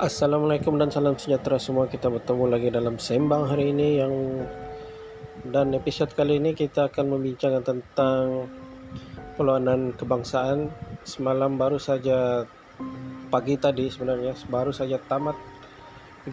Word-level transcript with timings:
Assalamualaikum 0.00 0.80
dan 0.80 0.88
salam 0.88 1.20
sejahtera 1.20 1.60
semua. 1.60 1.84
Kita 1.84 2.08
bertemu 2.08 2.48
lagi 2.48 2.72
dalam 2.72 2.96
sembang 2.96 3.52
hari 3.52 3.68
ini 3.68 4.00
yang 4.00 4.14
dan 5.44 5.76
episod 5.76 6.08
kali 6.16 6.40
ini 6.40 6.56
kita 6.56 6.88
akan 6.88 7.12
membincangkan 7.12 7.60
tentang 7.60 8.48
perlawanan 9.36 9.92
kebangsaan. 9.92 10.72
Semalam 11.04 11.60
baru 11.60 11.76
saja 11.76 12.48
pagi 13.28 13.60
tadi 13.60 13.92
sebenarnya 13.92 14.32
baru 14.48 14.72
saja 14.72 14.96
tamat 15.04 15.36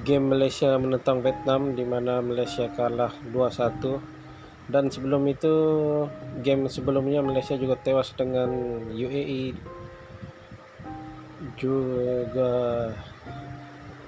game 0.08 0.32
Malaysia 0.32 0.72
menentang 0.80 1.20
Vietnam 1.20 1.76
di 1.76 1.84
mana 1.84 2.24
Malaysia 2.24 2.72
kalah 2.72 3.12
2-1 3.36 4.72
dan 4.72 4.88
sebelum 4.88 5.28
itu 5.28 5.52
game 6.40 6.72
sebelumnya 6.72 7.20
Malaysia 7.20 7.60
juga 7.60 7.76
tewas 7.84 8.16
dengan 8.16 8.48
UAE 8.96 9.76
juga 11.58 12.94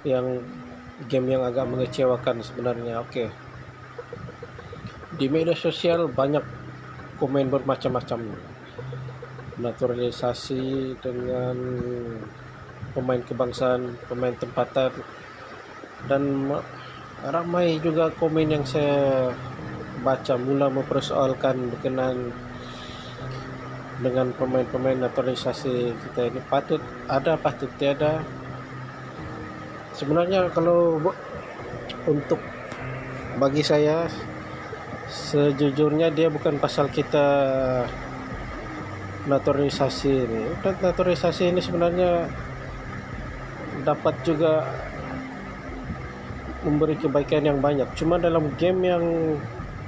yang 0.08 0.40
game 1.12 1.28
yang 1.34 1.44
agak 1.44 1.66
mengecewakan 1.68 2.40
sebenarnya. 2.46 3.02
Oke. 3.02 3.34
Di 5.20 5.28
media 5.28 5.58
sosial 5.58 6.08
banyak 6.08 6.46
komen 7.20 7.52
bermacam-macam. 7.52 8.22
Naturalisasi 9.60 10.96
dengan 11.04 11.58
pemain 12.96 13.20
kebangsaan, 13.20 14.00
pemain 14.08 14.32
tempatan 14.32 14.96
dan 16.08 16.48
ramai 17.28 17.76
juga 17.84 18.08
komen 18.16 18.48
yang 18.48 18.64
saya 18.64 19.36
baca 20.00 20.40
mula 20.40 20.72
mempersoalkan 20.72 21.76
berkenaan 21.76 22.32
dengan 24.00 24.32
pemain-pemain 24.32 24.96
naturalisasi 24.96 25.92
kita 25.92 26.32
ini 26.32 26.40
patut 26.48 26.80
ada 27.12 27.36
patut 27.36 27.68
tiada. 27.76 28.24
Sebenarnya 29.92 30.48
kalau 30.56 31.00
untuk 32.08 32.40
bagi 33.36 33.60
saya 33.60 34.08
sejujurnya 35.12 36.16
dia 36.16 36.32
bukan 36.32 36.56
pasal 36.62 36.88
kita 36.88 37.28
naturalisasi 39.28 40.12
ini. 40.12 40.44
Naturalisasi 40.64 41.52
ini 41.52 41.60
sebenarnya 41.60 42.32
dapat 43.84 44.16
juga 44.24 44.64
memberi 46.64 46.96
kebaikan 46.96 47.44
yang 47.44 47.60
banyak. 47.60 47.88
Cuma 48.00 48.20
dalam 48.20 48.52
game 48.56 48.82
yang 48.88 49.04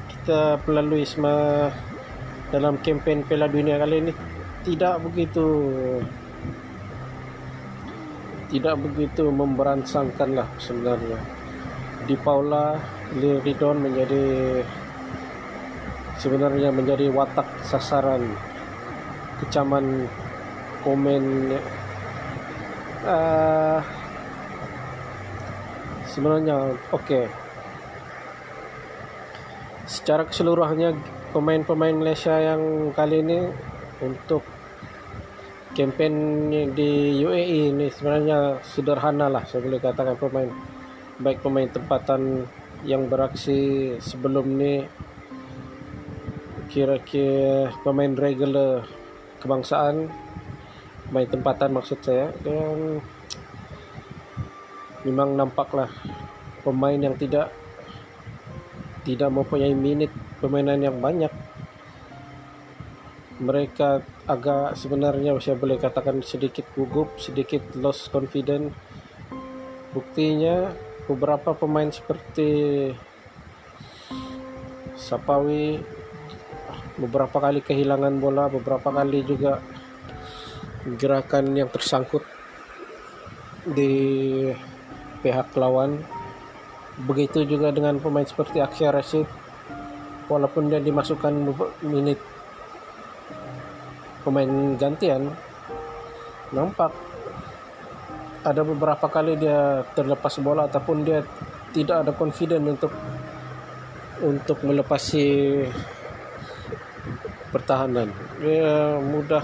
kita 0.07 0.59
melalui 0.67 1.03
semua 1.07 1.71
dalam 2.51 2.77
kempen 2.83 3.23
Piala 3.23 3.47
Dunia 3.47 3.79
kali 3.79 3.95
ini 4.03 4.13
tidak 4.67 5.01
begitu 5.01 5.47
tidak 8.51 8.75
begitu 8.83 9.31
memberansangkan 9.31 10.29
lah 10.35 10.47
sebenarnya 10.59 11.17
di 12.03 12.15
Paula 12.19 12.75
Liridon 13.15 13.79
menjadi 13.79 14.23
sebenarnya 16.19 16.69
menjadi 16.75 17.07
watak 17.07 17.47
sasaran 17.63 18.21
kecaman 19.39 20.05
komen 20.83 21.55
uh, 23.07 23.79
sebenarnya 26.11 26.75
oke 26.91 27.01
okay. 27.01 27.25
secara 29.87 30.27
keseluruhannya 30.27 31.20
pemain-pemain 31.31 31.95
Malaysia 31.95 32.35
yang 32.35 32.91
kali 32.91 33.23
ini 33.23 33.39
untuk 34.03 34.43
Kempen 35.71 36.51
di 36.75 37.23
UAE 37.23 37.71
ini 37.71 37.87
sebenarnya 37.87 38.59
sederhana 38.59 39.31
lah 39.31 39.47
saya 39.47 39.63
boleh 39.63 39.79
katakan 39.79 40.19
pemain. 40.19 40.51
Baik 41.15 41.39
pemain 41.39 41.71
tempatan 41.71 42.43
yang 42.83 43.07
beraksi 43.07 43.95
sebelum 44.03 44.59
ni 44.59 44.83
kira-kira 46.67 47.71
pemain 47.87 48.11
regular 48.11 48.83
kebangsaan 49.39 50.11
pemain 51.07 51.29
tempatan 51.31 51.71
maksud 51.71 51.99
saya 52.03 52.35
dan 52.43 52.99
memang 55.07 55.39
nampaklah 55.39 55.87
pemain 56.67 56.99
yang 56.99 57.15
tidak 57.15 57.47
tidak 59.07 59.31
mempunyai 59.31 59.71
minit 59.71 60.11
permainan 60.41 60.81
yang 60.81 60.97
banyak 60.97 61.29
mereka 63.41 64.05
agak 64.29 64.77
sebenarnya 64.77 65.33
saya 65.41 65.57
boleh 65.57 65.81
katakan 65.81 66.21
sedikit 66.21 66.69
gugup, 66.77 67.17
sedikit 67.17 67.73
lost 67.73 68.13
confident. 68.13 68.69
Buktinya 69.91 70.69
beberapa 71.09 71.57
pemain 71.57 71.89
seperti 71.89 72.49
Sapawi 74.93 75.81
beberapa 77.01 77.41
kali 77.41 77.65
kehilangan 77.65 78.21
bola, 78.21 78.45
beberapa 78.45 78.93
kali 78.93 79.25
juga 79.25 79.57
gerakan 80.85 81.57
yang 81.57 81.73
tersangkut 81.73 82.21
di 83.65 84.45
pihak 85.25 85.49
lawan. 85.57 85.97
Begitu 87.09 87.49
juga 87.49 87.73
dengan 87.73 87.97
pemain 87.97 88.27
seperti 88.29 88.61
Aksya 88.61 88.93
Rashid 88.93 89.25
walaupun 90.31 90.71
dia 90.71 90.79
dimasukkan 90.79 91.33
menit 91.83 92.19
pemain 94.23 94.79
gantian 94.79 95.27
nampak 96.55 96.95
ada 98.41 98.61
beberapa 98.63 99.05
kali 99.11 99.35
dia 99.37 99.83
terlepas 99.93 100.39
bola 100.39 100.65
ataupun 100.71 101.03
dia 101.03 101.19
tidak 101.75 102.07
ada 102.07 102.11
confident 102.15 102.63
untuk 102.67 102.93
untuk 104.21 104.57
melepasi 104.65 105.57
pertahanan. 107.49 108.09
Ya 108.41 108.97
mudah 109.01 109.43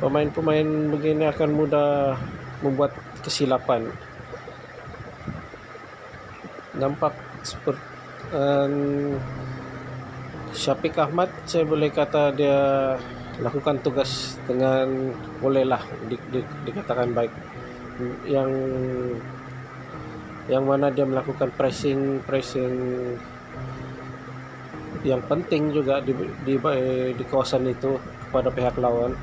pemain-pemain 0.00 0.68
begini 0.92 1.24
akan 1.28 1.50
mudah 1.52 2.16
membuat 2.60 2.92
kesilapan. 3.24 3.88
Nampak 6.74 7.14
seperti 7.44 7.84
um, 8.34 9.16
Syafiq 10.54 10.94
Ahmad 11.02 11.28
saya 11.50 11.66
boleh 11.66 11.90
kata 11.90 12.30
dia 12.30 12.58
lakukan 13.42 13.82
tugas 13.82 14.38
dengan 14.46 15.10
bolehlah 15.42 15.82
di, 16.06 16.14
di, 16.30 16.40
dikatakan 16.64 17.10
baik. 17.10 17.32
Yang 18.24 18.50
yang 20.46 20.64
mana 20.64 20.94
dia 20.94 21.02
melakukan 21.02 21.50
pressing 21.58 22.22
pressing 22.22 22.74
yang 25.02 25.20
penting 25.26 25.74
juga 25.74 25.98
di, 26.00 26.14
di, 26.46 26.54
di 27.12 27.24
kawasan 27.26 27.66
itu 27.66 27.98
kepada 28.30 28.48
pihak 28.54 28.78
lawan. 28.78 29.18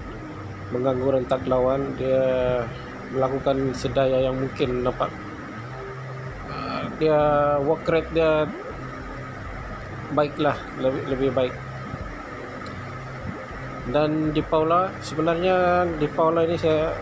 Mengganggu 0.75 1.15
rentak 1.15 1.47
lawan 1.47 1.95
dia 1.95 2.23
melakukan 3.15 3.71
sedaya 3.71 4.27
yang 4.27 4.35
mungkin 4.35 4.83
nampak 4.83 5.11
dia 7.01 7.17
work 7.65 7.89
rate 7.89 8.13
dia 8.13 8.45
baiklah 10.11 10.57
lebih 10.79 11.03
lebih 11.11 11.29
baik. 11.31 11.55
Dan 13.91 14.31
di 14.31 14.41
Paula 14.45 14.93
sebenarnya 15.01 15.83
di 15.97 16.07
Paula 16.07 16.45
ini 16.45 16.55
saya 16.55 16.93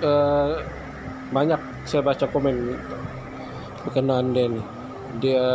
uh, 0.00 0.56
banyak 1.30 1.60
saya 1.84 2.02
baca 2.02 2.24
komen 2.30 2.56
berkenaan 3.86 4.34
dia 4.34 4.48
dia 5.22 5.46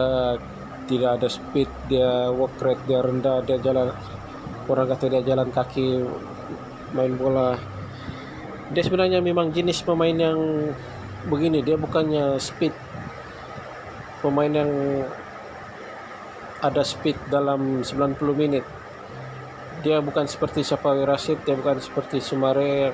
tidak 0.88 1.20
ada 1.20 1.28
speed 1.28 1.68
dia 1.90 2.30
work 2.32 2.56
rate 2.62 2.84
dia 2.88 3.00
rendah 3.04 3.44
dia 3.44 3.58
jalan 3.60 3.92
orang 4.70 4.88
kata 4.92 5.12
dia 5.12 5.22
jalan 5.26 5.50
kaki 5.52 6.06
main 6.96 7.16
bola. 7.16 7.56
Dia 8.72 8.84
sebenarnya 8.88 9.20
memang 9.20 9.52
jenis 9.52 9.84
pemain 9.84 10.16
yang 10.16 10.40
begini 11.28 11.60
dia 11.62 11.76
bukannya 11.76 12.40
speed 12.40 12.72
pemain 14.22 14.54
yang 14.54 14.72
ada 16.62 16.86
speed 16.86 17.18
dalam 17.34 17.82
90 17.82 18.22
minit. 18.38 18.66
Dia 19.82 19.98
bukan 19.98 20.30
seperti 20.30 20.62
Syafawi 20.62 21.10
Rashid, 21.10 21.42
dia 21.42 21.58
bukan 21.58 21.82
seperti 21.82 22.22
Sumare. 22.22 22.94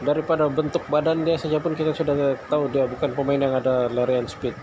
Daripada 0.00 0.48
bentuk 0.48 0.80
badan 0.88 1.28
dia 1.28 1.36
saja 1.36 1.60
pun 1.60 1.76
kita 1.76 1.92
sudah 1.92 2.32
tahu 2.48 2.72
dia 2.72 2.88
bukan 2.88 3.12
pemain 3.12 3.36
yang 3.36 3.52
ada 3.52 3.92
larian 3.92 4.24
speed. 4.24 4.56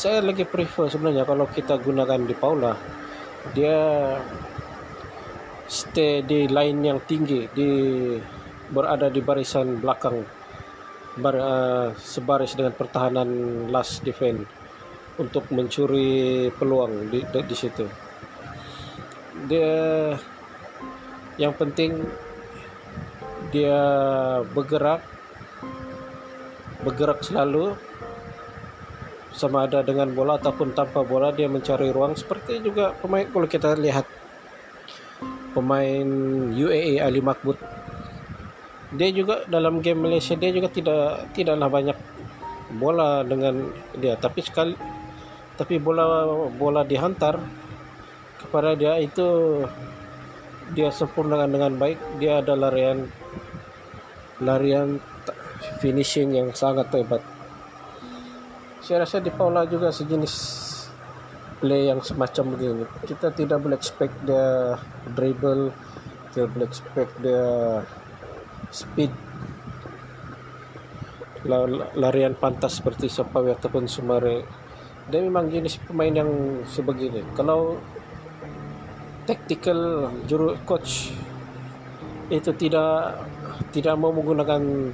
Saya 0.00 0.24
lagi 0.24 0.48
prefer 0.48 0.88
sebenarnya 0.88 1.28
kalau 1.28 1.44
kita 1.52 1.76
gunakan 1.76 2.16
di 2.24 2.32
Paula, 2.32 2.72
dia 3.52 3.76
stay 5.68 6.24
di 6.24 6.48
line 6.48 6.80
yang 6.80 7.04
tinggi, 7.04 7.44
di 7.52 7.70
berada 8.72 9.12
di 9.12 9.20
barisan 9.20 9.84
belakang, 9.84 10.24
bar, 11.20 11.36
uh, 11.36 11.88
sebaris 12.00 12.56
dengan 12.56 12.72
pertahanan 12.72 13.28
last 13.68 14.00
defense 14.00 14.61
untuk 15.20 15.48
mencuri 15.52 16.48
peluang 16.56 17.12
di, 17.12 17.20
di, 17.24 17.40
di 17.44 17.56
situ. 17.56 17.84
Dia 19.48 19.72
yang 21.40 21.56
penting 21.56 21.96
dia 23.52 23.80
bergerak 24.52 25.04
bergerak 26.82 27.20
selalu 27.24 27.76
sama 29.32 29.64
ada 29.64 29.80
dengan 29.80 30.12
bola 30.12 30.36
ataupun 30.36 30.76
tanpa 30.76 31.00
bola 31.04 31.32
dia 31.32 31.48
mencari 31.48 31.88
ruang 31.88 32.12
seperti 32.16 32.60
juga 32.60 32.92
pemain 33.00 33.24
kalau 33.24 33.48
kita 33.48 33.72
lihat 33.76 34.04
pemain 35.56 36.08
UAE 36.52 37.00
Ali 37.00 37.24
Makbut 37.24 37.56
dia 38.92 39.08
juga 39.08 39.48
dalam 39.48 39.80
game 39.80 40.04
Malaysia 40.04 40.36
dia 40.36 40.52
juga 40.52 40.68
tidak 40.68 41.32
tidaklah 41.32 41.68
banyak 41.72 41.98
bola 42.76 43.24
dengan 43.24 43.72
dia 43.96 44.20
tapi 44.20 44.44
sekali 44.44 44.76
tapi 45.56 45.76
bola 45.76 46.26
bola 46.52 46.82
dihantar 46.82 47.36
kepada 48.42 48.74
dia 48.74 48.98
itu 48.98 49.60
dia 50.72 50.88
sempurnakan 50.88 51.50
dengan 51.52 51.72
baik. 51.76 51.98
Dia 52.18 52.40
ada 52.40 52.56
larian 52.56 53.06
larian 54.40 54.98
finishing 55.78 56.34
yang 56.34 56.48
sangat 56.56 56.90
hebat. 56.94 57.22
Saya 58.82 59.06
rasa 59.06 59.22
di 59.22 59.30
Paula 59.30 59.62
juga 59.68 59.94
sejenis 59.94 60.34
play 61.62 61.86
yang 61.86 62.02
semacam 62.02 62.58
begini. 62.58 62.84
Kita 63.06 63.30
tidak 63.30 63.62
boleh 63.62 63.78
expect 63.78 64.14
dia 64.26 64.74
dribble 65.14 65.70
tidak 66.32 66.48
boleh 66.56 66.66
expect 66.66 67.12
dia 67.20 67.46
speed. 68.72 69.12
Larian 71.98 72.34
pantas 72.38 72.78
seperti 72.78 73.10
Sapawi 73.10 73.52
ataupun 73.52 73.90
Sumare 73.90 74.46
dia 75.10 75.20
memang 75.22 75.50
jenis 75.50 75.80
pemain 75.82 76.12
yang 76.12 76.30
sebegini. 76.68 77.26
Kalau 77.34 77.78
tactical 79.26 80.10
juru 80.26 80.54
coach 80.66 81.14
itu 82.30 82.50
tidak 82.58 83.22
tidak 83.74 83.94
mau 83.98 84.10
menggunakan 84.10 84.90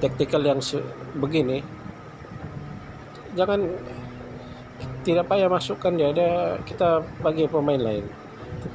tactical 0.00 0.40
yang 0.40 0.60
begini 1.18 1.60
jangan 3.34 3.60
tidak 5.00 5.24
payah 5.28 5.48
masukkan 5.48 5.92
dia. 5.96 6.12
Ada 6.12 6.28
kita 6.66 7.04
bagi 7.24 7.48
pemain 7.48 7.80
lain. 7.80 8.04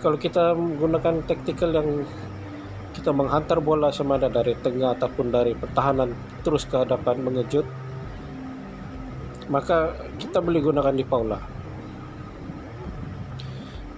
Kalau 0.02 0.18
kita 0.18 0.58
menggunakan 0.58 1.22
tactical 1.30 1.70
yang 1.76 1.90
kita 2.96 3.12
menghantar 3.12 3.60
bola 3.60 3.92
sama 3.92 4.16
ada 4.16 4.32
dari 4.32 4.56
tengah 4.64 4.96
ataupun 4.96 5.28
dari 5.30 5.52
pertahanan 5.52 6.16
terus 6.48 6.64
ke 6.64 6.80
hadapan 6.80 7.20
mengejut 7.22 7.68
maka 9.50 9.94
kita 10.18 10.42
boleh 10.42 10.62
gunakan 10.62 10.96
di 10.96 11.06
Paula. 11.06 11.40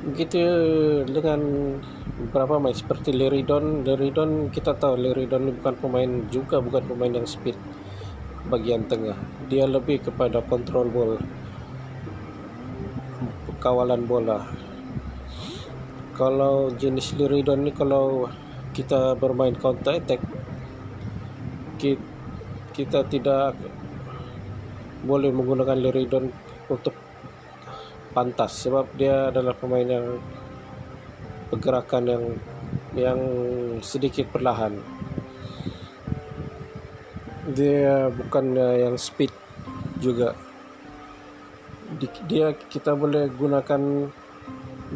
Begitu 0.07 0.39
dengan 1.09 1.39
beberapa 2.17 2.57
pemain 2.57 2.73
seperti 2.73 3.11
Leridon 3.11 3.83
Leridon 3.83 4.47
kita 4.49 4.73
tahu 4.73 4.95
Leridon 4.95 5.51
bukan 5.59 5.75
pemain 5.77 6.11
juga 6.31 6.63
bukan 6.63 6.83
pemain 6.87 7.11
yang 7.11 7.27
speed 7.27 7.59
bagian 8.47 8.87
tengah. 8.87 9.19
Dia 9.51 9.67
lebih 9.67 10.07
kepada 10.07 10.39
kontrol 10.47 10.87
bola 10.87 11.19
kawalan 13.57 14.05
bola. 14.05 14.45
Kalau 16.15 16.73
jenis 16.73 17.13
Liridon 17.17 17.67
ini 17.67 17.73
kalau 17.73 18.29
kita 18.73 19.17
bermain 19.17 19.57
counter 19.57 19.97
attack 19.97 20.21
kita 22.73 23.05
tidak 23.09 23.57
boleh 25.03 25.29
menggunakan 25.29 25.77
Liridon 25.77 26.31
untuk 26.71 26.95
pantas 28.17 28.65
sebab 28.65 28.89
dia 28.97 29.29
adalah 29.29 29.53
pemain 29.53 29.85
yang 29.85 30.17
pergerakan 31.53 32.03
yang 32.09 32.23
yang 32.97 33.19
sedikit 33.85 34.25
perlahan. 34.33 34.81
Dia 37.53 38.09
bukan 38.11 38.57
yang 38.57 38.95
speed 38.97 39.31
juga. 40.01 40.33
Dia 42.27 42.51
kita 42.57 42.97
boleh 42.97 43.31
gunakan 43.31 44.11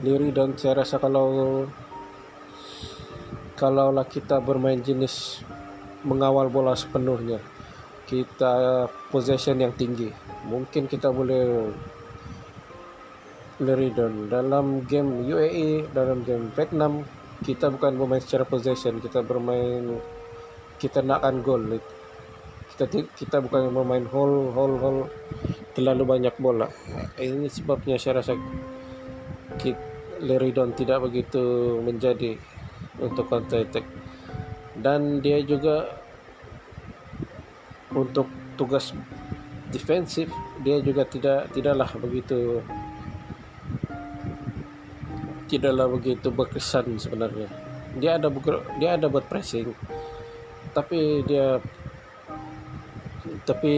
diri 0.02 0.34
dan 0.34 0.58
saya 0.58 0.84
rasa 0.84 1.00
kalau 1.00 1.64
kalaulah 3.56 4.08
kita 4.10 4.42
bermain 4.42 4.82
jenis 4.82 5.46
mengawal 6.02 6.50
bola 6.50 6.74
sepenuhnya 6.74 7.38
kita 8.12 8.86
possession 9.08 9.64
yang 9.64 9.72
tinggi. 9.80 10.12
Mungkin 10.52 10.92
kita 10.92 11.08
boleh 11.16 11.72
Leridon 13.64 14.28
dalam 14.28 14.84
game 14.84 15.24
UAE 15.24 15.94
dalam 15.96 16.28
game 16.28 16.52
Vietnam 16.52 17.08
kita 17.40 17.72
bukan 17.72 17.96
bermain 17.96 18.20
secara 18.20 18.44
possession. 18.44 19.00
Kita 19.00 19.24
bermain 19.24 19.96
kita 20.76 21.00
nakkan 21.00 21.40
gol 21.40 21.80
kita 22.76 23.08
kita 23.14 23.38
bukan 23.44 23.70
memain 23.70 24.04
hole 24.10 24.50
hole 24.52 24.76
hole 24.82 25.02
terlalu 25.72 26.04
banyak 26.04 26.36
bola. 26.36 26.68
Ini 27.16 27.48
sebabnya 27.48 27.96
saya 27.96 28.20
rasa 28.20 28.36
Kit 29.56 29.78
Leridon 30.20 30.74
tidak 30.76 31.06
begitu 31.06 31.78
menjadi 31.80 32.36
untuk 33.00 33.30
counter 33.30 33.64
attack. 33.64 33.86
Dan 34.76 35.22
dia 35.22 35.40
juga 35.46 36.01
untuk 37.96 38.28
tugas 38.56 38.96
defensif 39.72 40.28
dia 40.62 40.84
juga 40.84 41.08
tidak 41.08 41.52
tidaklah 41.56 41.90
begitu 42.00 42.60
tidaklah 45.48 45.88
begitu 45.92 46.28
berkesan 46.32 46.96
sebenarnya. 46.96 47.48
Dia 48.00 48.16
ada 48.16 48.32
dia 48.80 48.96
ada 48.96 49.12
buat 49.12 49.28
pressing 49.28 49.76
tapi 50.72 51.24
dia 51.28 51.60
tapi 53.44 53.76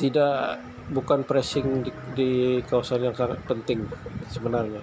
tidak 0.00 0.58
bukan 0.92 1.22
pressing 1.22 1.84
di, 1.84 1.92
di 2.16 2.30
kawasan 2.64 3.06
yang 3.06 3.16
sangat 3.16 3.38
penting 3.44 3.84
sebenarnya. 4.32 4.82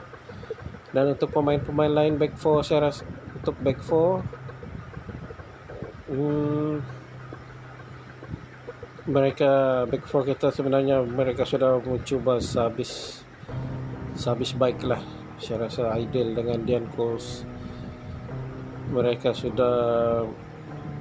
Dan 0.89 1.13
untuk 1.13 1.29
pemain-pemain 1.33 1.91
lain 1.91 2.17
back 2.17 2.33
four 2.37 2.65
saya 2.65 2.89
rasa 2.89 3.05
untuk 3.37 3.53
back 3.61 3.77
four 3.81 4.25
hmm, 6.09 6.58
mereka 9.07 9.83
back 9.87 10.03
four 10.09 10.27
kita 10.27 10.51
sebenarnya 10.51 11.05
mereka 11.05 11.47
sudah 11.47 11.79
mencoba 11.79 12.41
sehabis 12.43 13.23
sehabis 14.17 14.51
baik 14.59 14.83
lah. 14.83 14.99
Saya 15.39 15.71
rasa 15.71 15.95
ideal 15.95 16.35
dengan 16.35 16.67
Dian 16.67 16.83
Coles 16.91 17.47
mereka 18.91 19.31
sudah 19.31 20.25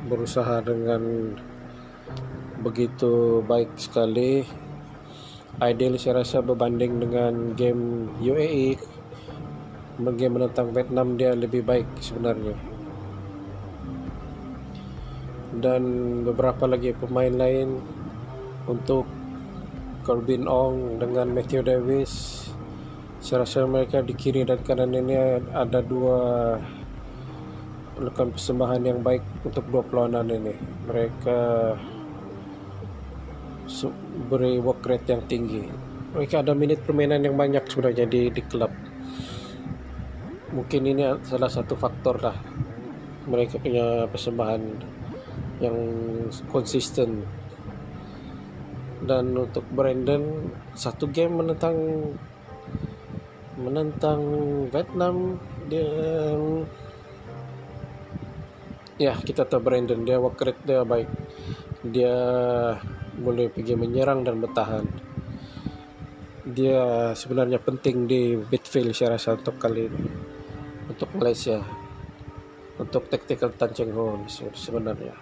berusaha 0.06 0.62
dengan 0.62 1.34
begitu 2.62 3.42
baik 3.42 3.74
sekali. 3.74 4.46
Ideal 5.58 5.98
saya 5.98 6.22
rasa 6.22 6.38
berbanding 6.38 7.02
dengan 7.02 7.58
game 7.58 8.14
UAE 8.22 8.78
game 9.98 10.38
menentang 10.38 10.70
Vietnam 10.70 11.18
dia 11.18 11.34
lebih 11.34 11.66
baik 11.66 11.90
sebenarnya 11.98 12.77
dan 15.56 15.82
beberapa 16.28 16.68
lagi 16.68 16.92
pemain 16.92 17.32
lain 17.32 17.80
untuk 18.68 19.08
Corbin 20.04 20.44
Ong 20.44 21.00
dengan 21.00 21.32
Matthew 21.32 21.64
Davis. 21.64 22.44
Saya 23.18 23.42
rasa 23.44 23.64
mereka 23.64 24.04
di 24.04 24.14
kiri 24.14 24.44
dan 24.44 24.60
kanan 24.62 24.92
ini 24.94 25.40
ada 25.52 25.80
dua 25.80 26.54
melakukan 27.98 28.30
persembahan 28.30 28.82
yang 28.84 29.00
baik 29.02 29.24
untuk 29.42 29.64
dua 29.72 29.82
perlawanan 29.82 30.28
ini. 30.30 30.54
Mereka 30.86 31.38
beri 34.28 34.60
work 34.62 34.84
rate 34.86 35.08
yang 35.10 35.24
tinggi. 35.26 35.64
Mereka 36.14 36.40
ada 36.40 36.56
minit 36.56 36.80
permainan 36.84 37.24
yang 37.24 37.36
banyak 37.36 37.64
sebenarnya 37.68 38.08
di 38.08 38.32
di 38.32 38.42
klub. 38.46 38.70
Mungkin 40.54 40.82
ini 40.88 41.04
salah 41.28 41.52
satu 41.52 41.76
faktor 41.76 42.16
lah 42.24 42.36
mereka 43.28 43.60
punya 43.60 44.08
persembahan 44.08 44.62
yang 45.58 45.76
konsisten. 46.50 47.26
Dan 48.98 49.30
untuk 49.38 49.62
Brandon 49.70 50.50
satu 50.74 51.06
game 51.10 51.38
menentang 51.38 51.76
menentang 53.58 54.20
Vietnam 54.70 55.38
dia 55.66 55.90
ya 58.98 59.14
kita 59.18 59.46
tahu 59.46 59.62
Brandon 59.62 60.02
dia 60.02 60.18
work 60.18 60.42
rate 60.42 60.62
dia 60.66 60.82
baik. 60.82 61.10
Dia 61.78 62.14
boleh 63.18 63.46
pergi 63.50 63.74
menyerang 63.78 64.26
dan 64.26 64.42
bertahan. 64.42 64.84
Dia 66.48 67.12
sebenarnya 67.14 67.62
penting 67.62 68.08
di 68.08 68.34
midfield 68.34 68.94
saya 68.96 69.14
rasa 69.14 69.38
untuk 69.38 69.58
kali 69.62 69.86
ini. 69.86 70.02
Untuk 70.90 71.12
Malaysia 71.14 71.87
untuk 72.78 73.10
tactical 73.10 73.50
Tan 73.58 73.74
Cheng 73.74 73.90
Ho 73.92 74.22
sebenarnya. 74.54 75.14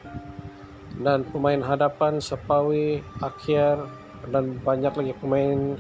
Dan 0.97 1.29
pemain 1.29 1.61
hadapan 1.61 2.21
Sepawi, 2.21 3.01
Akhir 3.21 3.81
dan 4.29 4.61
banyak 4.61 4.93
lagi 4.97 5.13
pemain 5.17 5.77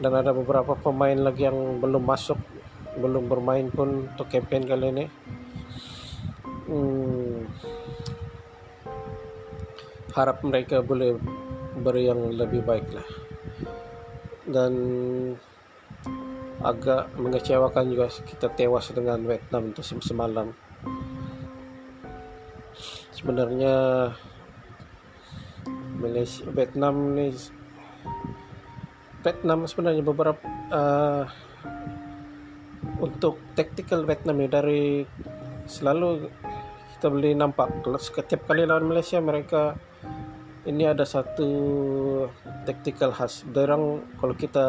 dan 0.00 0.12
ada 0.12 0.32
beberapa 0.36 0.76
pemain 0.76 1.16
lagi 1.16 1.48
yang 1.48 1.80
belum 1.80 2.04
masuk 2.04 2.36
belum 2.96 3.28
bermain 3.28 3.68
pun 3.68 4.08
untuk 4.12 4.28
campaign 4.28 4.64
kali 4.64 4.86
ini. 4.92 5.04
Hmm, 6.66 7.44
harap 10.16 10.40
mereka 10.40 10.80
boleh 10.80 11.20
beri 11.76 12.08
yang 12.08 12.32
lebih 12.32 12.64
baik 12.64 12.88
lah. 12.92 13.08
Dan 14.48 14.72
agak 16.64 17.12
mengecewakan 17.20 17.92
juga 17.92 18.08
kita 18.08 18.48
tewas 18.56 18.88
dengan 18.96 19.20
Vietnam 19.28 19.76
itu 19.76 19.84
semalam 19.84 20.56
sebenarnya 23.26 23.74
Malaysia 25.98 26.46
Vietnam 26.54 27.18
ini 27.18 27.34
Vietnam 29.26 29.66
sebenarnya 29.66 30.06
beberapa 30.06 30.38
uh, 30.70 31.26
untuk 33.02 33.42
tactical 33.58 34.06
Vietnam 34.06 34.38
ini 34.38 34.46
dari 34.46 34.82
selalu 35.66 36.30
kita 36.94 37.10
boleh 37.10 37.34
nampak 37.34 37.82
setiap 37.98 38.46
kali 38.46 38.62
lawan 38.62 38.86
Malaysia 38.94 39.18
mereka 39.18 39.74
ini 40.62 40.86
ada 40.86 41.02
satu 41.02 41.50
tactical 42.62 43.10
khas. 43.10 43.42
Dorang 43.50 44.06
kalau 44.22 44.38
kita 44.38 44.66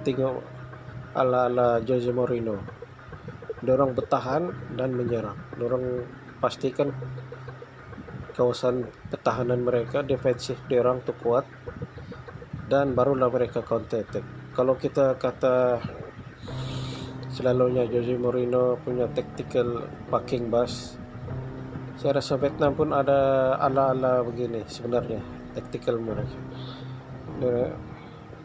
tengok 0.00 0.40
ala-ala 1.12 1.84
Jose 1.84 2.08
Mourinho, 2.08 2.56
dorang 3.60 3.92
bertahan 3.92 4.48
dan 4.80 4.96
menyerang. 4.96 5.36
Dorang 5.60 6.08
pastikan 6.40 6.88
kawasan 8.38 8.86
pertahanan 9.10 9.66
mereka 9.66 10.06
defensif 10.06 10.62
dorang 10.70 11.02
tu 11.02 11.10
kuat 11.18 11.42
dan 12.70 12.94
barulah 12.94 13.26
mereka 13.26 13.66
attack. 13.66 14.22
Kalau 14.54 14.78
kita 14.78 15.18
kata 15.18 15.82
selalunya 17.34 17.82
Jose 17.90 18.14
Mourinho 18.14 18.78
punya 18.86 19.10
tactical 19.10 19.90
parking 20.06 20.46
bus, 20.46 20.94
saya 21.98 22.22
rasa 22.22 22.38
Vietnam 22.38 22.78
pun 22.78 22.94
ada 22.94 23.58
ala-ala 23.58 24.22
begini 24.22 24.62
sebenarnya 24.70 25.18
tactical 25.58 25.98
mereka. 25.98 26.38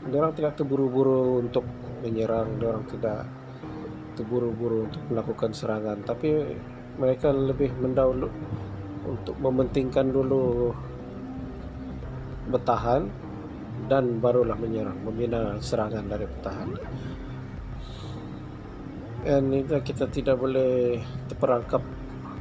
Orang 0.09 0.33
tidak 0.33 0.57
terburu-buru 0.57 1.38
untuk 1.45 1.65
menyerang, 2.01 2.57
orang 2.57 2.85
tidak 2.89 3.29
terburu-buru 4.17 4.89
untuk 4.89 5.01
melakukan 5.09 5.53
serangan, 5.53 6.01
tapi 6.01 6.57
mereka 6.97 7.33
lebih 7.33 7.73
mendahulu 7.77 8.29
untuk 9.03 9.36
mementingkan 9.39 10.12
dulu 10.12 10.72
bertahan 12.51 13.07
dan 13.88 14.19
barulah 14.24 14.55
menyerang 14.55 15.00
membina 15.03 15.60
serangan 15.60 16.07
dari 16.07 16.27
pertahanan 16.27 16.83
dan 19.24 19.48
itu 19.55 19.79
kita 19.79 20.12
tidak 20.12 20.36
boleh 20.36 21.00
terperangkap 21.31 21.79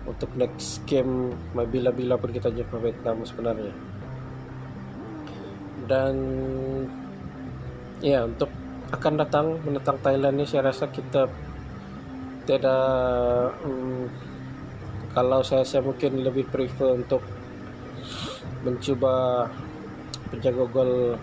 untuk 0.03 0.35
next 0.35 0.83
game 0.83 1.31
bila-bila 1.55 2.19
pun 2.19 2.35
kita 2.35 2.51
jumpa 2.51 2.75
Vietnam 2.83 3.23
sebenarnya. 3.23 3.75
Dan 5.87 6.15
ya 8.03 8.27
untuk 8.27 8.51
akan 8.91 9.15
datang 9.15 9.47
menentang 9.63 9.99
Thailand 10.03 10.43
ini 10.43 10.47
saya 10.47 10.75
rasa 10.75 10.91
kita 10.91 11.31
tidak 12.51 12.83
um, 13.63 14.11
kalau 15.13 15.45
saya 15.45 15.65
saya 15.65 15.85
mungkin 15.85 16.25
lebih 16.25 16.49
prefer 16.49 16.97
untuk 16.97 17.21
mencuba 18.65 19.45
penjaga 20.33 20.65
gol 20.73 21.21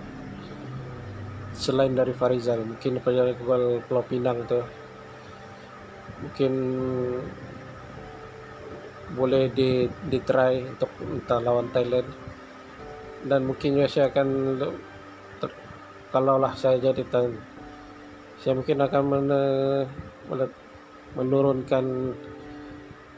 selain 1.58 1.98
dari 1.98 2.14
Farizal. 2.14 2.62
Mungkin 2.64 3.02
penjaga 3.02 3.34
gol 3.42 3.82
Pulau 3.90 4.06
Pinang 4.06 4.46
tu 4.46 4.62
mungkin 6.20 6.54
boleh 9.16 9.50
di 9.50 9.90
di 9.90 10.20
try 10.22 10.62
untuk 10.62 10.92
entah 11.02 11.42
lawan 11.42 11.74
Thailand. 11.74 12.10
Dan 13.20 13.50
mungkin 13.50 13.76
juga 13.76 13.92
saya 13.92 14.06
akan 14.14 14.28
ter, 15.44 15.50
kalaulah 16.14 16.56
saya 16.56 16.80
jadi 16.80 17.04
saya 18.40 18.56
mungkin 18.56 18.80
akan 18.80 19.04
men, 19.04 19.28
menurunkan 21.20 22.16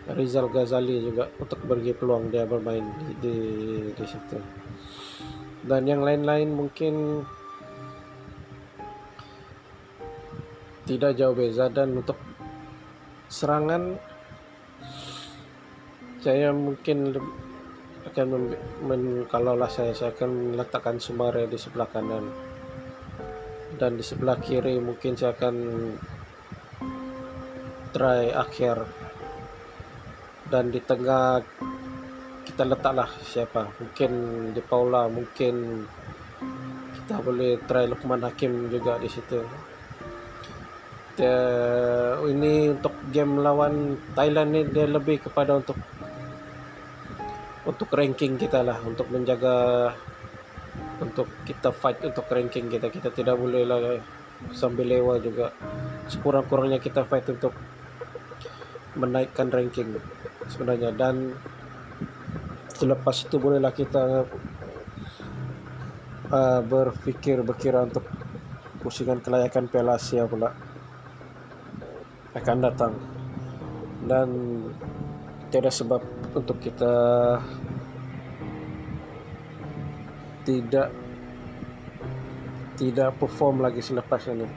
Rizal 0.09 0.49
Ghazali 0.49 0.97
juga 0.97 1.29
untuk 1.37 1.61
bagi 1.69 1.93
peluang 1.93 2.33
dia 2.33 2.49
bermain 2.49 2.81
di, 2.81 3.09
di, 3.21 3.35
di 3.93 4.05
situ. 4.09 4.37
Dan 5.61 5.85
yang 5.85 6.01
lain-lain 6.01 6.49
mungkin 6.49 7.21
tidak 10.89 11.13
jauh 11.13 11.37
beza. 11.37 11.69
Dan 11.69 12.01
untuk 12.01 12.17
serangan 13.29 13.93
saya 16.25 16.49
mungkin 16.49 17.13
akan 18.09 18.25
men, 18.33 18.43
men, 18.81 19.03
kalaulah 19.29 19.69
saya 19.69 19.93
saya 19.93 20.09
akan 20.17 20.57
meletakkan 20.57 20.97
Sumare 20.97 21.45
di 21.45 21.61
sebelah 21.61 21.85
kanan. 21.93 22.25
Dan 23.77 24.01
di 24.01 24.03
sebelah 24.03 24.41
kiri 24.41 24.81
mungkin 24.81 25.13
saya 25.13 25.37
akan 25.37 25.55
try 27.93 28.33
akhir 28.33 28.81
dan 30.51 30.67
di 30.67 30.83
tengah 30.83 31.39
kita 32.43 32.67
letaklah 32.67 33.07
siapa. 33.23 33.71
Mungkin 33.79 34.11
di 34.51 34.59
Paula 34.59 35.07
mungkin 35.07 35.87
kita 36.99 37.23
boleh 37.23 37.55
try 37.63 37.87
Lukman 37.87 38.19
Hakim 38.27 38.67
juga 38.67 38.99
di 38.99 39.07
situ. 39.07 39.39
Dia, 41.15 41.35
ini 42.27 42.71
untuk 42.71 42.91
game 43.11 43.39
lawan 43.39 43.95
Thailand 44.11 44.49
ni 44.51 44.61
dia 44.67 44.87
lebih 44.87 45.23
kepada 45.23 45.55
untuk 45.55 45.79
untuk 47.63 47.87
ranking 47.95 48.35
kita 48.35 48.59
lah. 48.59 48.83
Untuk 48.83 49.07
menjaga 49.07 49.89
untuk 50.99 51.31
kita 51.47 51.71
fight 51.71 52.03
untuk 52.03 52.27
ranking 52.27 52.67
kita. 52.67 52.91
Kita 52.91 53.15
tidak 53.15 53.39
boleh 53.39 53.63
lah 53.63 53.79
sambil 54.51 54.91
lewat 54.91 55.23
juga. 55.23 55.55
Sekurang-kurangnya 56.11 56.83
kita 56.83 57.07
fight 57.07 57.31
untuk 57.31 57.55
menaikkan 58.99 59.47
ranking 59.47 59.95
sebenarnya. 60.51 60.91
Dan 60.91 61.31
selepas 62.75 63.15
itu 63.23 63.35
bolehlah 63.39 63.71
kita 63.71 64.27
uh, 66.27 66.61
berfikir 66.67 67.39
berkira 67.47 67.87
untuk 67.87 68.03
pusingan 68.83 69.23
kelayakan 69.23 69.71
Piala 69.71 69.95
Asia 69.95 70.27
pula 70.27 70.51
akan 72.35 72.57
datang. 72.59 72.93
Dan 74.01 74.27
tiada 75.53 75.69
sebab 75.69 76.01
untuk 76.33 76.57
kita 76.59 76.93
tidak 80.41 80.89
tidak 82.81 83.13
perform 83.21 83.61
lagi 83.61 83.77
selepas 83.77 84.25
ini. 84.31 84.49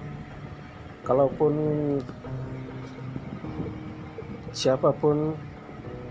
Kalaupun 1.04 1.52
siapapun 4.54 5.36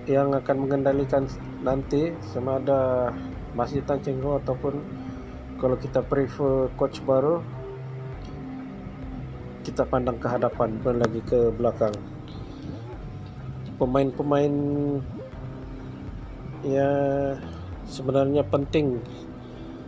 yang 0.03 0.35
akan 0.35 0.67
mengendalikan 0.67 1.23
nanti 1.63 2.11
sama 2.35 2.59
ada 2.59 3.11
Masjid 3.55 3.79
Tan 3.85 4.03
Cheng 4.03 4.19
ataupun 4.19 4.83
kalau 5.61 5.79
kita 5.79 6.03
prefer 6.03 6.67
coach 6.75 6.99
baru 7.07 7.39
kita 9.63 9.87
pandang 9.87 10.19
ke 10.19 10.27
hadapan 10.27 10.75
bukan 10.83 10.97
lagi 10.99 11.21
ke 11.23 11.39
belakang. 11.55 11.95
Pemain-pemain 13.79 14.53
ya 16.67 16.91
sebenarnya 17.87 18.43
penting 18.43 18.99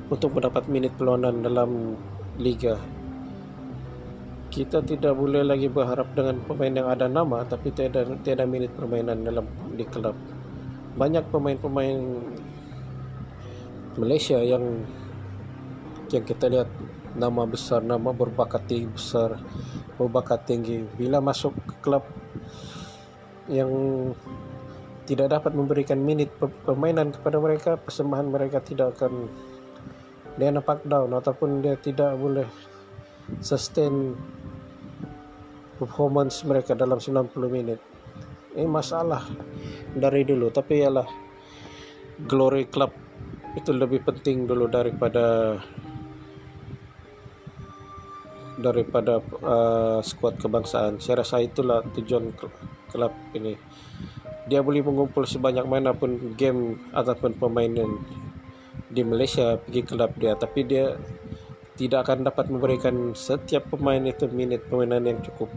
untuk 0.08 0.32
mendapat 0.32 0.64
minit 0.72 0.96
peluangan 0.96 1.44
dalam 1.44 2.00
liga 2.40 2.80
kita 4.56 4.80
tidak 4.88 5.12
boleh 5.20 5.44
lagi 5.44 5.68
berharap 5.68 6.16
dengan 6.16 6.40
pemain 6.48 6.72
yang 6.72 6.88
ada 6.88 7.12
nama 7.12 7.44
tapi 7.44 7.76
tiada 7.76 8.08
tiada 8.24 8.48
minit 8.48 8.72
permainan 8.72 9.28
dalam 9.28 9.44
di 9.76 9.84
klub 9.84 10.16
banyak 10.96 11.28
pemain-pemain 11.28 12.00
Malaysia 14.00 14.40
yang 14.40 14.88
yang 16.12 16.24
kita 16.24 16.48
lihat 16.48 16.72
nama 17.16 17.48
besar, 17.48 17.80
nama 17.80 18.12
berbakat 18.12 18.68
tinggi 18.68 18.92
besar, 18.92 19.40
berbakat 19.96 20.44
tinggi. 20.44 20.84
Bila 21.00 21.24
masuk 21.24 21.56
ke 21.64 21.74
klub 21.80 22.04
yang 23.48 23.72
tidak 25.08 25.32
dapat 25.32 25.56
memberikan 25.56 26.02
minit 26.02 26.28
permainan 26.68 27.16
kepada 27.16 27.38
mereka, 27.40 27.72
persembahan 27.80 28.28
mereka 28.28 28.60
tidak 28.60 29.00
akan 29.00 29.32
dia 30.36 30.52
nampak 30.52 30.84
down 30.84 31.16
ataupun 31.16 31.64
dia 31.64 31.80
tidak 31.80 32.20
boleh 32.20 32.48
sustain 33.42 34.14
performance 35.76 36.46
mereka 36.48 36.74
dalam 36.78 37.02
90 37.02 37.36
minit. 37.52 37.80
Ini 38.56 38.68
masalah 38.68 39.28
dari 39.92 40.24
dulu, 40.24 40.48
tapi 40.48 40.80
ialah 40.80 41.08
glory 42.24 42.72
club 42.72 42.96
itu 43.56 43.72
lebih 43.76 44.04
penting 44.04 44.48
dulu 44.48 44.68
daripada 44.72 45.60
daripada 48.56 49.20
uh, 49.44 50.00
skuad 50.00 50.40
kebangsaan. 50.40 51.04
Saya 51.04 51.24
rasa 51.24 51.44
itulah 51.44 51.84
tujuan 51.96 52.32
klub 52.92 53.14
ini. 53.36 53.60
dia 54.46 54.62
boleh 54.62 54.86
mengumpul 54.86 55.26
sebanyak 55.26 55.66
mana 55.66 55.90
pun 55.98 56.38
game 56.38 56.78
ataupun 56.94 57.34
permainan 57.34 57.98
di 58.94 59.02
Malaysia 59.02 59.58
pergi 59.58 59.82
kelab 59.82 60.14
dia 60.22 60.38
tapi 60.38 60.62
dia 60.70 60.94
tidak 61.76 62.08
akan 62.08 62.28
dapat 62.28 62.48
memberikan 62.48 63.12
setiap 63.12 63.68
pemain 63.68 64.00
itu 64.04 64.28
minit 64.32 64.64
permainan 64.68 65.04
yang 65.04 65.20
cukup 65.24 65.52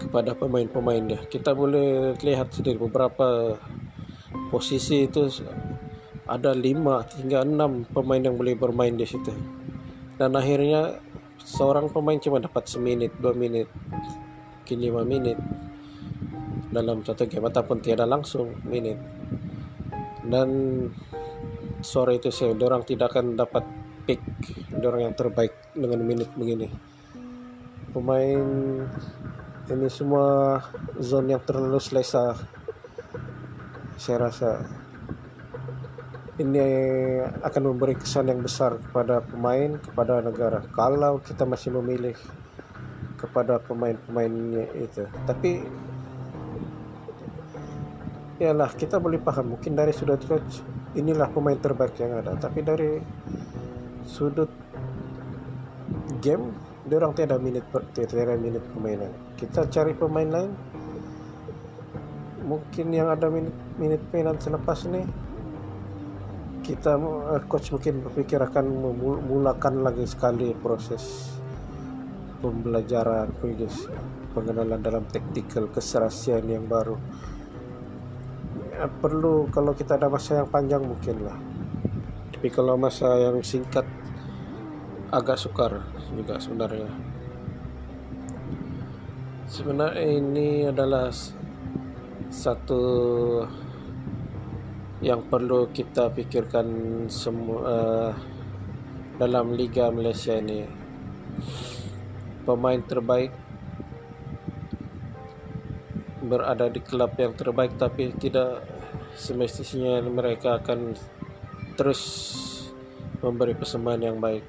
kepada 0.00 0.32
pemain-pemain 0.32 1.04
dia. 1.04 1.20
Kita 1.28 1.52
boleh 1.52 2.16
lihat 2.18 2.52
sendiri 2.52 2.80
beberapa 2.80 3.60
posisi 4.48 5.04
itu 5.04 5.28
ada 6.24 6.56
lima 6.56 7.04
hingga 7.20 7.44
enam 7.44 7.84
pemain 7.92 8.24
yang 8.24 8.40
boleh 8.40 8.56
bermain 8.56 8.96
di 8.96 9.04
situ. 9.04 9.32
Dan 10.16 10.32
akhirnya 10.38 10.96
seorang 11.44 11.92
pemain 11.92 12.16
cuma 12.16 12.40
dapat 12.40 12.64
seminit 12.64 13.12
dua 13.20 13.36
menit 13.36 13.68
mungkin 14.64 14.78
lima 14.80 15.02
menit 15.04 15.36
dalam 16.72 17.04
satu 17.04 17.28
game 17.28 17.44
ataupun 17.52 17.84
tiada 17.84 18.08
langsung 18.08 18.56
menit 18.64 18.96
dan 20.24 20.48
sore 21.84 22.16
itu 22.16 22.32
saya 22.32 22.56
orang 22.56 22.80
tidak 22.88 23.12
akan 23.12 23.36
dapat 23.36 23.60
pick 24.04 24.20
orang 24.84 25.10
yang 25.10 25.14
terbaik 25.16 25.52
dengan 25.72 26.04
menit 26.04 26.28
begini. 26.36 26.68
Pemain 27.90 28.44
ini 29.64 29.88
semua 29.88 30.60
zone 31.00 31.32
yang 31.32 31.42
terlalu 31.48 31.80
selesa 31.80 32.36
saya 33.96 34.28
rasa. 34.28 34.50
Ini 36.34 36.66
akan 37.46 37.62
memberi 37.70 37.94
kesan 37.94 38.26
yang 38.26 38.42
besar 38.42 38.82
kepada 38.90 39.22
pemain, 39.22 39.78
kepada 39.78 40.18
negara. 40.18 40.66
Kalau 40.74 41.22
kita 41.22 41.46
masih 41.46 41.70
memilih 41.78 42.18
kepada 43.14 43.62
pemain-pemainnya 43.62 44.66
itu, 44.74 45.06
tapi 45.30 45.62
ialah 48.42 48.66
kita 48.74 48.98
boleh 48.98 49.22
paham. 49.22 49.54
Mungkin 49.54 49.78
dari 49.78 49.94
sudut 49.94 50.18
coach 50.26 50.58
inilah 50.98 51.30
pemain 51.30 51.54
terbaik 51.54 51.94
yang 52.02 52.18
ada, 52.18 52.34
tapi 52.34 52.66
dari 52.66 52.98
sudut 54.04 54.48
game 56.20 56.52
dia 56.84 57.00
orang 57.00 57.16
tiada 57.16 57.40
minit 57.40 57.64
tiada 57.96 58.36
minit 58.36 58.60
permainan. 58.76 59.12
Kita 59.40 59.64
cari 59.72 59.96
pemain 59.96 60.28
lain. 60.28 60.52
Mungkin 62.44 62.92
yang 62.92 63.08
ada 63.08 63.32
minit 63.32 63.56
minit 63.80 64.04
permainan 64.12 64.36
selepas 64.36 64.84
ini 64.84 65.00
kita 66.64 66.96
uh, 66.96 67.40
coach 67.48 67.72
mungkin 67.72 68.04
berpikir 68.04 68.40
akan 68.40 68.64
memulakan 68.68 69.84
lagi 69.84 70.08
sekali 70.08 70.56
proses 70.56 71.36
pembelajaran 72.40 73.32
pengenalan 74.32 74.80
dalam 74.80 75.04
taktikal 75.08 75.68
keserasian 75.72 76.44
yang 76.48 76.64
baru. 76.68 76.96
Ya, 78.76 78.88
perlu 78.88 79.48
kalau 79.52 79.72
kita 79.72 79.96
ada 79.96 80.12
masa 80.12 80.44
yang 80.44 80.48
panjang 80.52 80.84
mungkin 80.84 81.24
lah 81.24 81.53
tapi 82.44 82.52
kalau 82.60 82.76
masa 82.76 83.08
yang 83.24 83.40
singkat 83.40 83.88
agak 85.08 85.40
sukar 85.40 85.80
juga 86.12 86.36
sebenarnya. 86.36 86.92
Sebenarnya 89.48 90.04
ini 90.12 90.68
adalah 90.68 91.08
satu 92.28 92.84
yang 95.00 95.24
perlu 95.24 95.72
kita 95.72 96.12
pikirkan 96.12 96.68
semua 97.08 97.60
uh, 97.64 98.12
dalam 99.16 99.56
Liga 99.56 99.88
Malaysia 99.88 100.36
ini. 100.36 100.68
Pemain 102.44 102.84
terbaik 102.84 103.32
berada 106.20 106.68
di 106.68 106.84
klub 106.84 107.16
yang 107.16 107.32
terbaik 107.32 107.80
tapi 107.80 108.12
tidak 108.20 108.68
semestinya 109.16 110.04
mereka 110.04 110.60
akan 110.60 110.92
terus 111.74 112.00
memberi 113.22 113.54
persembahan 113.54 114.02
yang 114.02 114.18
baik. 114.18 114.44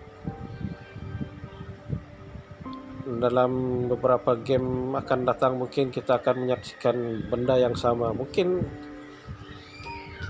Dalam 3.06 3.86
beberapa 3.90 4.38
game 4.38 4.98
akan 4.98 5.20
datang 5.26 5.58
mungkin 5.62 5.94
kita 5.94 6.22
akan 6.22 6.46
menyaksikan 6.46 7.30
benda 7.30 7.58
yang 7.58 7.78
sama. 7.78 8.12
Mungkin 8.14 8.66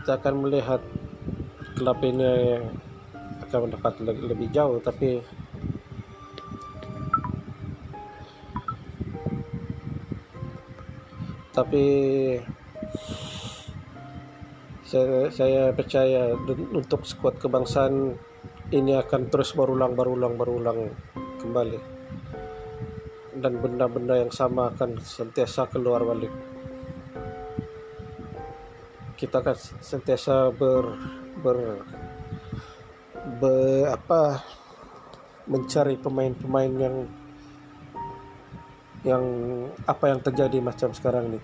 kita 0.04 0.22
akan 0.22 0.36
melihat 0.46 0.82
klub 1.76 2.00
ini 2.06 2.62
akan 3.50 3.60
mendapat 3.68 3.94
lebih 4.06 4.48
jauh 4.54 4.80
tapi 4.80 5.20
tapi 11.56 11.86
saya, 14.96 15.28
saya 15.28 15.64
percaya 15.76 16.32
untuk 16.72 17.04
skuad 17.04 17.36
kebangsaan 17.36 18.16
ini 18.72 18.96
akan 18.96 19.28
terus 19.28 19.52
berulang 19.52 19.92
berulang 19.92 20.40
berulang 20.40 20.96
kembali. 21.44 21.80
Dan 23.36 23.60
benda-benda 23.60 24.16
yang 24.16 24.32
sama 24.32 24.72
akan 24.72 24.96
sentiasa 25.04 25.68
keluar 25.68 26.08
balik. 26.08 26.32
Kita 29.20 29.44
kan 29.44 29.60
sentiasa 29.84 30.56
ber 30.56 30.96
ber, 31.44 31.84
ber 33.44 33.92
apa 33.92 34.40
mencari 35.52 36.00
pemain-pemain 36.00 36.72
yang 36.72 36.96
yang 39.04 39.26
apa 39.86 40.10
yang 40.10 40.24
terjadi 40.24 40.58
macam 40.64 40.90
sekarang 40.96 41.36
ni 41.36 41.40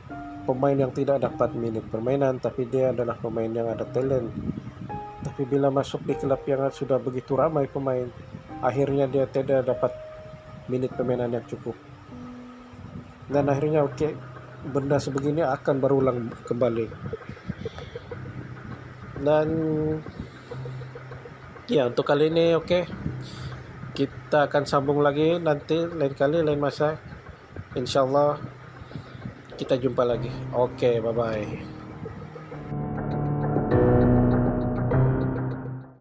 pemain 0.45 0.73
yang 0.73 0.91
tidak 0.91 1.21
dapat 1.21 1.53
minit 1.53 1.85
permainan 1.87 2.41
tapi 2.41 2.65
dia 2.65 2.89
adalah 2.89 3.17
pemain 3.17 3.49
yang 3.49 3.69
ada 3.69 3.85
talent. 3.89 4.29
Tapi 5.21 5.41
bila 5.45 5.69
masuk 5.69 6.01
di 6.03 6.17
klub 6.17 6.41
yang 6.49 6.67
sudah 6.73 6.97
begitu 6.97 7.37
ramai 7.37 7.69
pemain 7.69 8.09
akhirnya 8.61 9.05
dia 9.05 9.29
tidak 9.29 9.65
dapat 9.69 9.93
minit 10.69 10.93
permainan 10.93 11.33
yang 11.33 11.45
cukup. 11.45 11.77
Dan 13.29 13.47
akhirnya 13.47 13.85
oke 13.85 13.95
okay, 13.95 14.11
benda 14.69 14.97
sebegini 14.97 15.45
akan 15.45 15.75
berulang 15.77 16.29
kembali. 16.45 16.85
Dan 19.21 19.47
ya 21.69 21.87
untuk 21.87 22.03
kali 22.09 22.33
ini 22.33 22.57
oke 22.57 22.65
okay. 22.65 22.83
kita 23.93 24.49
akan 24.49 24.63
sambung 24.65 25.05
lagi 25.05 25.37
nanti 25.37 25.85
lain 25.85 26.13
kali 26.17 26.41
lain 26.41 26.61
masa. 26.61 26.97
Insyaallah 27.71 28.60
kita 29.61 29.77
jumpa 29.77 30.01
lagi. 30.01 30.33
Oke 30.57 30.97
okay, 30.97 31.05
bye 31.05 31.13
bye 31.13 31.80